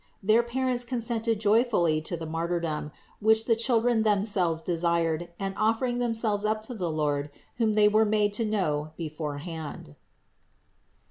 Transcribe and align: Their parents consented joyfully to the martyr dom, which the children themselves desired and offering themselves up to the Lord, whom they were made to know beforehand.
Their 0.23 0.41
parents 0.41 0.83
consented 0.83 1.39
joyfully 1.39 2.01
to 2.01 2.17
the 2.17 2.25
martyr 2.25 2.59
dom, 2.59 2.91
which 3.19 3.45
the 3.45 3.55
children 3.55 4.01
themselves 4.01 4.63
desired 4.63 5.29
and 5.39 5.53
offering 5.57 5.99
themselves 5.99 6.43
up 6.43 6.63
to 6.63 6.73
the 6.73 6.89
Lord, 6.89 7.29
whom 7.57 7.73
they 7.75 7.87
were 7.87 8.01
made 8.03 8.33
to 8.33 8.43
know 8.43 8.93
beforehand. 8.97 9.95